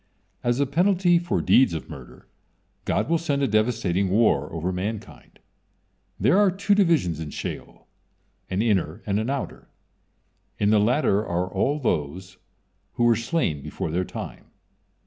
[0.43, 2.27] As a penalty for deeds of murder,
[2.85, 5.37] God will send a devastating war over mankind.
[6.19, 7.85] There are two divisions in Sheol,
[8.49, 9.67] an inner and an outer.
[10.57, 12.37] In the latter are all those
[12.93, 14.45] who were slain before their time.